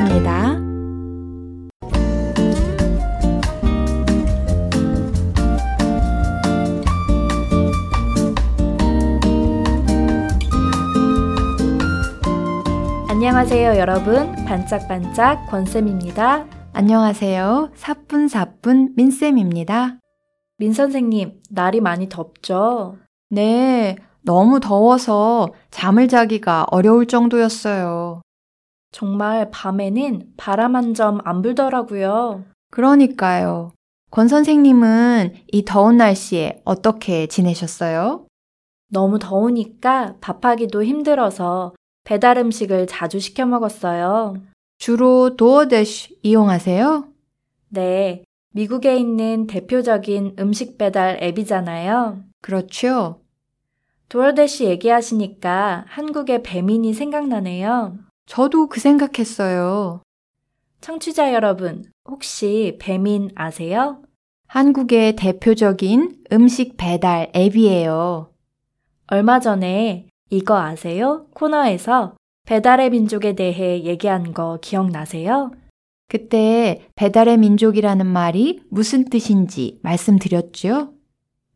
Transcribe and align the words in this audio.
하겠습니다. 0.00 0.58
안녕하세요, 13.08 13.78
여러분. 13.78 14.32
반짝반짝 14.46 15.46
권쌤입니다. 15.50 16.46
안녕하세요. 16.72 17.70
사뿐사뿐 17.74 18.94
민쌤입니다. 18.96 19.98
민 20.58 20.72
선생님, 20.72 21.40
날이 21.50 21.80
많이 21.80 22.08
덥죠? 22.08 22.96
네, 23.30 23.96
너무 24.22 24.60
더워서 24.60 25.48
잠을 25.70 26.08
자기가 26.08 26.66
어려울 26.70 27.06
정도였어요. 27.06 28.22
정말 28.92 29.50
밤에는 29.50 30.32
바람 30.36 30.74
한 30.76 30.94
점 30.94 31.20
안 31.24 31.42
불더라고요. 31.42 32.44
그러니까요. 32.70 33.72
권 34.10 34.26
선생님은 34.28 35.34
이 35.52 35.64
더운 35.64 35.96
날씨에 35.96 36.62
어떻게 36.64 37.26
지내셨어요? 37.26 38.26
너무 38.88 39.18
더우니까 39.20 40.16
밥하기도 40.20 40.82
힘들어서 40.84 41.74
배달 42.04 42.38
음식을 42.38 42.88
자주 42.88 43.20
시켜 43.20 43.46
먹었어요. 43.46 44.34
주로 44.78 45.36
도어대쉬 45.36 46.18
이용하세요? 46.22 47.04
네, 47.68 48.24
미국에 48.52 48.96
있는 48.96 49.46
대표적인 49.46 50.36
음식 50.40 50.76
배달 50.76 51.22
앱이잖아요. 51.22 52.24
그렇죠. 52.42 53.20
도어대쉬 54.08 54.64
얘기하시니까 54.64 55.84
한국의 55.86 56.42
배민이 56.42 56.92
생각나네요. 56.94 57.96
저도 58.30 58.68
그 58.68 58.78
생각했어요. 58.78 60.02
청취자 60.80 61.34
여러분, 61.34 61.82
혹시 62.08 62.76
배민 62.80 63.28
아세요? 63.34 64.02
한국의 64.46 65.16
대표적인 65.16 66.26
음식 66.30 66.76
배달 66.76 67.32
앱이에요. 67.34 68.30
얼마 69.08 69.40
전에 69.40 70.06
이거 70.30 70.56
아세요? 70.60 71.26
코너에서 71.34 72.14
배달의 72.46 72.90
민족에 72.90 73.34
대해 73.34 73.82
얘기한 73.82 74.32
거 74.32 74.60
기억나세요? 74.62 75.50
그때 76.06 76.86
배달의 76.94 77.36
민족이라는 77.36 78.06
말이 78.06 78.62
무슨 78.70 79.06
뜻인지 79.06 79.80
말씀드렸죠? 79.82 80.92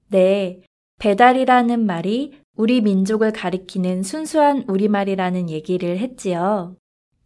네. 0.08 0.60
배달이라는 0.98 1.86
말이 1.86 2.43
우리 2.56 2.80
민족을 2.80 3.32
가리키는 3.32 4.02
순수한 4.02 4.64
우리말이라는 4.68 5.50
얘기를 5.50 5.98
했지요. 5.98 6.76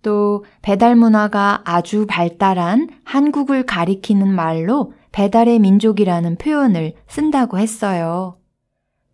또 0.02 0.44
배달 0.62 0.96
문화가 0.96 1.60
아주 1.64 2.06
발달한 2.08 2.88
한국을 3.04 3.66
가리키는 3.66 4.28
말로 4.32 4.92
배달의 5.12 5.58
민족이라는 5.58 6.36
표현을 6.36 6.94
쓴다고 7.08 7.58
했어요. 7.58 8.38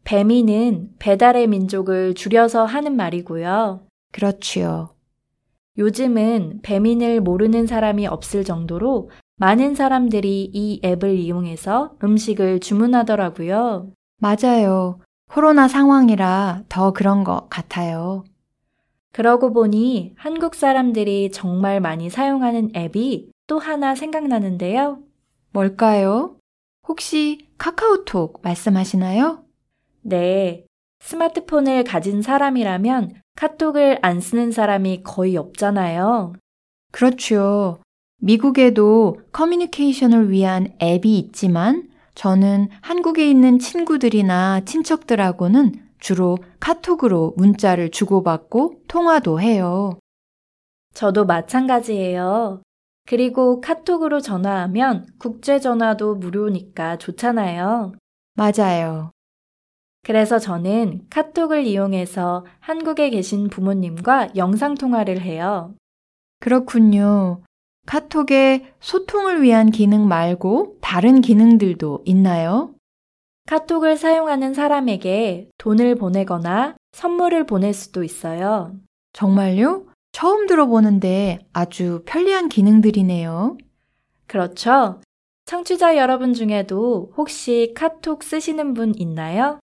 배민은 0.04 0.90
배달의 0.98 1.46
민족을 1.46 2.14
줄여서 2.14 2.64
하는 2.64 2.94
말이고요. 2.94 3.86
그렇지요. 4.12 4.90
요즘은 5.78 6.60
배민을 6.62 7.20
모르는 7.20 7.66
사람이 7.66 8.06
없을 8.06 8.44
정도로 8.44 9.10
많은 9.36 9.74
사람들이 9.74 10.50
이 10.52 10.80
앱을 10.84 11.16
이용해서 11.16 11.96
음식을 12.04 12.60
주문하더라고요. 12.60 13.90
맞아요. 14.18 15.00
코로나 15.34 15.66
상황이라 15.66 16.62
더 16.68 16.92
그런 16.92 17.24
것 17.24 17.48
같아요. 17.50 18.22
그러고 19.10 19.52
보니 19.52 20.14
한국 20.16 20.54
사람들이 20.54 21.32
정말 21.32 21.80
많이 21.80 22.08
사용하는 22.08 22.70
앱이 22.76 23.32
또 23.48 23.58
하나 23.58 23.96
생각나는데요. 23.96 25.00
뭘까요? 25.50 26.36
혹시 26.86 27.48
카카오톡 27.58 28.42
말씀하시나요? 28.44 29.42
네. 30.02 30.66
스마트폰을 31.00 31.82
가진 31.82 32.22
사람이라면 32.22 33.14
카톡을 33.34 33.98
안 34.02 34.20
쓰는 34.20 34.52
사람이 34.52 35.02
거의 35.02 35.36
없잖아요. 35.36 36.34
그렇죠. 36.92 37.80
미국에도 38.20 39.16
커뮤니케이션을 39.32 40.30
위한 40.30 40.76
앱이 40.80 41.18
있지만 41.18 41.88
저는 42.14 42.68
한국에 42.80 43.28
있는 43.28 43.58
친구들이나 43.58 44.60
친척들하고는 44.64 45.72
주로 45.98 46.36
카톡으로 46.60 47.34
문자를 47.36 47.90
주고받고 47.90 48.82
통화도 48.88 49.40
해요. 49.40 49.98
저도 50.92 51.24
마찬가지예요. 51.24 52.62
그리고 53.06 53.60
카톡으로 53.60 54.20
전화하면 54.20 55.06
국제 55.18 55.58
전화도 55.58 56.16
무료니까 56.16 56.96
좋잖아요. 56.98 57.92
맞아요. 58.34 59.10
그래서 60.04 60.38
저는 60.38 61.06
카톡을 61.10 61.64
이용해서 61.64 62.44
한국에 62.60 63.10
계신 63.10 63.48
부모님과 63.48 64.36
영상통화를 64.36 65.20
해요. 65.20 65.74
그렇군요. 66.40 67.42
카톡에 67.86 68.72
소통을 68.80 69.42
위한 69.42 69.70
기능 69.70 70.08
말고 70.08 70.78
다른 70.80 71.20
기능들도 71.20 72.02
있나요? 72.04 72.74
카톡을 73.46 73.96
사용하는 73.96 74.54
사람에게 74.54 75.50
돈을 75.58 75.96
보내거나 75.96 76.76
선물을 76.92 77.44
보낼 77.44 77.74
수도 77.74 78.02
있어요. 78.02 78.74
정말요? 79.12 79.86
처음 80.12 80.46
들어보는데 80.46 81.40
아주 81.52 82.02
편리한 82.06 82.48
기능들이네요. 82.48 83.58
그렇죠. 84.26 85.00
청취자 85.44 85.96
여러분 85.98 86.32
중에도 86.32 87.12
혹시 87.16 87.74
카톡 87.76 88.22
쓰시는 88.22 88.72
분 88.72 88.94
있나요? 88.96 89.58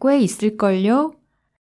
꽤 0.00 0.18
있을걸요? 0.20 1.14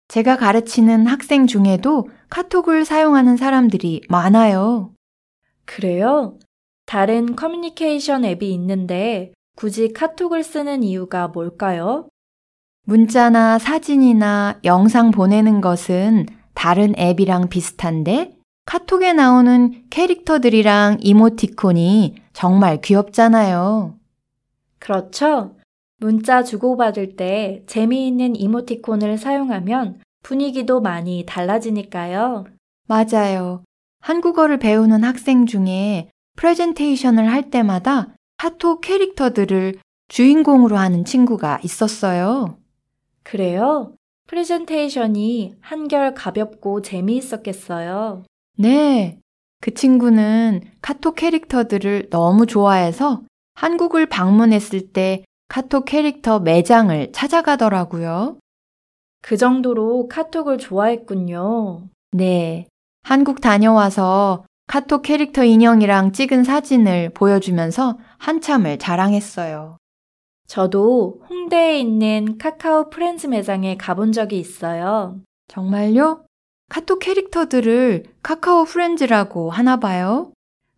제가 0.08 0.38
가르치는 0.38 1.06
학생 1.06 1.46
중에도 1.46 2.10
카톡을 2.30 2.86
사용하는 2.86 3.38
사람들이 3.38 4.02
많아요. 4.10 4.94
그래요? 5.72 6.38
다른 6.86 7.38
커뮤니케이션 7.38 8.26
앱이 8.26 8.54
있는데 8.56 9.32
굳이 9.56 9.94
카톡을 9.94 10.44
쓰는 10.44 10.84
이유가 10.84 11.30
뭘까요? 11.30 12.10
문자나 12.86 13.58
사진이나 13.58 14.60
영상 14.66 15.12
보내는 15.12 15.62
것은 15.62 16.26
다른 16.54 16.94
앱이랑 17.00 17.48
비슷한데 17.48 18.36
카톡에 18.66 19.14
나오는 19.14 19.86
캐릭터들이랑 19.90 20.98
이모티콘이 21.00 22.16
정말 22.34 22.82
귀엽잖아요. 22.82 23.96
그렇죠. 24.78 25.56
문자 25.98 26.44
주고받을 26.44 27.16
때 27.16 27.64
재미있는 27.68 28.36
이모티콘을 28.36 29.18
사용하면 29.18 30.02
분위기도 30.22 30.82
많이 30.82 31.24
달라지니까요. 31.26 32.46
맞아요. 32.88 33.64
한국어를 34.02 34.58
배우는 34.58 35.04
학생 35.04 35.46
중에 35.46 36.10
프레젠테이션을 36.36 37.32
할 37.32 37.50
때마다 37.50 38.16
카톡 38.38 38.82
캐릭터들을 38.82 39.76
주인공으로 40.08 40.76
하는 40.78 41.06
친구가 41.06 41.60
있었어요. 41.64 42.58
그래요? 43.24 43.94
프레젠테이션이 44.28 45.56
한결 45.62 46.14
가볍고 46.14 46.82
재미있었겠어요. 46.82 48.24
네. 48.58 49.20
그 49.62 49.74
친구는 49.74 50.62
카톡 50.82 51.16
캐릭터들을 51.16 52.10
너무 52.10 52.46
좋아해서 52.46 53.24
한국을 53.54 54.08
방문했을 54.08 54.92
때 54.92 55.24
카톡 55.48 55.86
캐릭터 55.86 56.40
매장을 56.40 57.12
찾아가더라고요. 57.12 58.38
그 59.22 59.38
정도로 59.38 60.08
카톡을 60.08 60.58
좋아했군요. 60.58 61.84
네. 62.12 62.68
한국 63.04 63.42
다녀와서 63.42 64.46
카톡 64.68 65.02
캐릭터 65.02 65.44
인형이랑 65.44 66.14
찍은 66.14 66.44
사진을 66.44 67.10
보여주면서 67.10 67.98
한참을 68.20 68.80
자랑했어요. 68.80 69.78
저도 70.48 71.22
홍대에 71.30 71.80
있는 71.80 72.38
카카오 72.38 72.90
프렌즈 72.90 73.28
매장에 73.28 73.76
가본 73.78 74.12
적이 74.12 74.40
있어요. 74.40 75.20
정말요? 75.48 76.26
카톡 76.70 77.00
캐릭터들을 77.00 78.04
카카오 78.24 78.64
프렌즈라고 78.64 79.50
하나 79.50 79.78
봐요? 79.78 80.32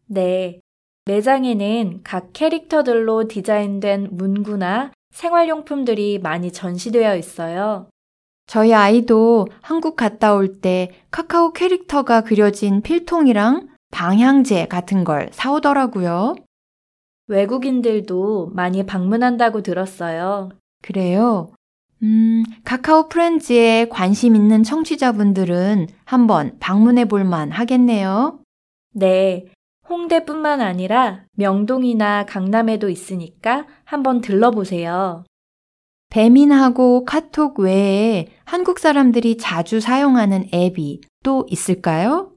네. 0.08 0.60
매장에는 1.06 2.02
각 2.04 2.30
캐릭터들로 2.34 3.28
디자인된 3.28 4.10
문구나 4.12 4.92
생활용품들이 5.12 6.20
많이 6.20 6.52
전시되어 6.52 7.16
있어요. 7.18 7.90
저희 8.46 8.74
아이도 8.74 9.48
한국 9.62 9.96
갔다 9.96 10.34
올 10.36 10.60
때 10.62 10.90
카카오 11.12 11.54
캐릭터가 11.54 12.22
그려진 12.22 12.82
필통이랑 12.82 13.70
방향제 13.92 14.68
같은 14.68 15.04
걸 15.04 15.30
사오더라고요. 15.32 16.36
외국인들도 17.28 18.52
많이 18.54 18.86
방문한다고 18.86 19.62
들었어요. 19.62 20.50
그래요? 20.82 21.50
음, 22.02 22.44
카카오 22.66 23.08
프렌즈에 23.08 23.88
관심 23.90 24.36
있는 24.36 24.62
청취자분들은 24.64 25.88
한번 26.04 26.58
방문해 26.60 27.06
볼만 27.06 27.52
하겠네요. 27.52 28.40
네. 28.94 29.46
홍대뿐만 29.90 30.60
아니라 30.62 31.24
명동이나 31.38 32.26
강남에도 32.26 32.90
있으니까 32.90 33.66
한번 33.86 34.22
들러보세요. 34.22 35.24
배민하고 36.14 37.06
카톡 37.06 37.60
외에 37.60 38.28
한국 38.46 38.78
사람들이 38.78 39.38
자주 39.38 39.80
사용하는 39.80 40.48
앱이 40.54 41.02
또 41.24 41.44
있을까요? 41.50 42.34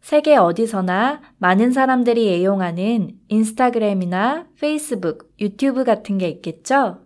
세계 0.00 0.36
어디서나 0.36 1.20
많은 1.38 1.72
사람들이 1.72 2.32
애용하는 2.34 3.16
인스타그램이나 3.26 4.46
페이스북, 4.60 5.34
유튜브 5.40 5.82
같은 5.82 6.18
게 6.18 6.28
있겠죠? 6.28 7.00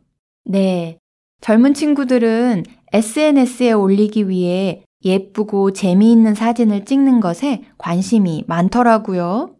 네. 0.45 0.99
젊은 1.41 1.73
친구들은 1.73 2.65
SNS에 2.93 3.73
올리기 3.73 4.29
위해 4.29 4.85
예쁘고 5.07 5.73
재미있는 5.73 6.35
사진을 6.35 6.85
찍는 6.85 7.21
것에 7.21 7.63
관심이 7.79 8.45
많더라고요. 8.47 9.57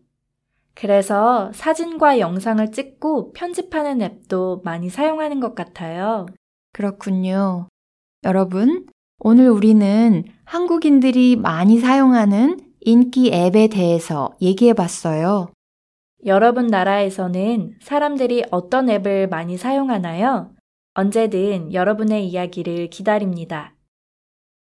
그래서 0.75 1.51
사진과 1.55 2.19
영상을 2.19 2.73
찍고 2.73 3.33
편집하는 3.33 4.03
앱도 4.03 4.63
많이 4.65 4.89
사용하는 4.89 5.41
것 5.41 5.55
같아요. 5.55 6.27
그렇군요. 6.73 7.69
여러분, 8.25 8.87
오늘 9.19 9.49
우리는 9.49 10.25
한국인들이 10.45 11.37
많이 11.37 11.79
사용하는 11.79 12.59
인기 12.81 13.33
앱에 13.33 13.69
대해서 13.69 14.33
얘기해 14.41 14.73
봤어요. 14.73 15.49
여러분 16.25 16.69
나라에서는 16.69 17.77
사람들이 17.81 18.45
어떤 18.51 18.89
앱을 18.89 19.29
많이 19.29 19.57
사용하나요? 19.57 20.51
언제든 20.95 21.73
여러분의 21.73 22.29
이야기를 22.29 22.91
기다립니다. 22.91 23.75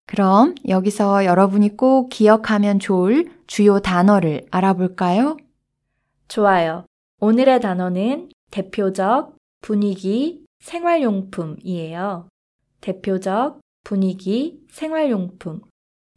그럼 0.05 0.55
여기서 0.67 1.25
여러분이 1.25 1.77
꼭 1.77 2.09
기억하면 2.09 2.79
좋을 2.79 3.29
주요 3.47 3.79
단어를 3.79 4.45
알아볼까요? 4.51 5.37
좋아요. 6.27 6.85
오늘의 7.19 7.61
단어는 7.61 8.29
대표적, 8.51 9.37
분위기, 9.61 10.43
생활용품이에요. 10.59 12.27
대표적, 12.81 13.59
분위기, 13.83 14.59
생활용품. 14.71 15.61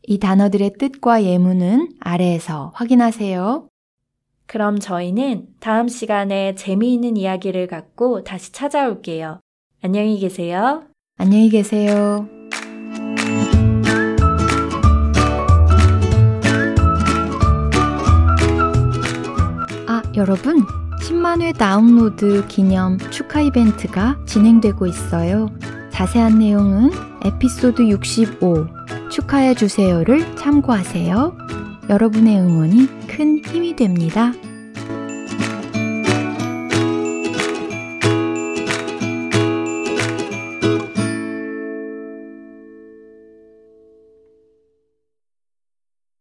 이 0.02 0.18
단어들의 0.18 0.74
뜻과 0.78 1.24
예문은 1.24 1.94
아래에서 2.00 2.72
확인하세요. 2.74 3.68
그럼 4.46 4.78
저희는 4.78 5.48
다음 5.58 5.88
시간에 5.88 6.54
재미있는 6.54 7.16
이야기를 7.16 7.66
갖고 7.66 8.22
다시 8.22 8.52
찾아올게요. 8.52 9.40
안녕히 9.82 10.18
계세요. 10.18 10.84
안녕히 11.18 11.48
계세요. 11.48 12.35
여러분. 20.16 20.64
10만회 21.02 21.56
다운로드 21.56 22.46
기념 22.48 22.98
축하 23.10 23.42
이벤트가 23.42 24.18
진행되고 24.26 24.86
있어요. 24.86 25.50
자세한 25.92 26.38
내용은 26.38 26.90
에피소드 27.24 27.88
65 27.88 28.66
축하해 29.10 29.54
주세요를 29.54 30.36
참고하세요. 30.36 31.36
여러분의 31.88 32.40
응원이 32.40 33.06
큰 33.06 33.42
힘이 33.44 33.76
됩니다. 33.76 34.32